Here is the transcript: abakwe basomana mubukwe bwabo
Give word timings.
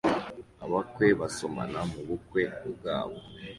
abakwe 0.65 1.07
basomana 1.19 1.79
mubukwe 1.91 2.43
bwabo 2.75 3.17